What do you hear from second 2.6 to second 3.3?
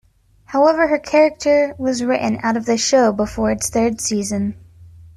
the show